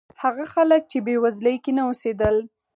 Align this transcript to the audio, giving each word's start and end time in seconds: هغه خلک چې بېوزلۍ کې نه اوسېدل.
هغه 0.23 0.45
خلک 0.53 0.81
چې 0.91 0.97
بېوزلۍ 1.05 1.55
کې 1.63 1.71
نه 1.77 1.83
اوسېدل. 1.89 2.35